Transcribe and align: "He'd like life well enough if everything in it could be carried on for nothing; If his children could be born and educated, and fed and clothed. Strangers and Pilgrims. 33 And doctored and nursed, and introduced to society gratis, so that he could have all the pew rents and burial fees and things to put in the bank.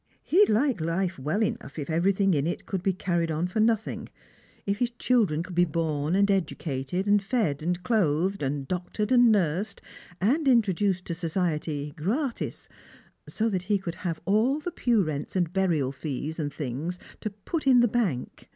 "He'd 0.23 0.49
like 0.49 0.81
life 0.81 1.19
well 1.19 1.43
enough 1.43 1.77
if 1.77 1.87
everything 1.87 2.33
in 2.33 2.47
it 2.47 2.65
could 2.65 2.81
be 2.81 2.91
carried 2.91 3.29
on 3.29 3.45
for 3.45 3.59
nothing; 3.59 4.09
If 4.65 4.79
his 4.79 4.89
children 4.89 5.43
could 5.43 5.53
be 5.53 5.63
born 5.63 6.15
and 6.15 6.31
educated, 6.31 7.05
and 7.05 7.21
fed 7.21 7.61
and 7.61 7.83
clothed. 7.83 8.37
Strangers 8.37 8.47
and 8.47 8.67
Pilgrims. 8.67 8.89
33 8.97 8.97
And 8.97 9.07
doctored 9.07 9.11
and 9.11 9.31
nursed, 9.31 9.81
and 10.19 10.47
introduced 10.47 11.05
to 11.05 11.13
society 11.13 11.93
gratis, 11.95 12.67
so 13.29 13.47
that 13.49 13.61
he 13.69 13.77
could 13.77 13.95
have 14.01 14.19
all 14.25 14.57
the 14.59 14.71
pew 14.71 15.03
rents 15.03 15.35
and 15.35 15.53
burial 15.53 15.91
fees 15.91 16.39
and 16.39 16.51
things 16.51 16.97
to 17.19 17.29
put 17.29 17.67
in 17.67 17.81
the 17.81 17.87
bank. 17.87 18.49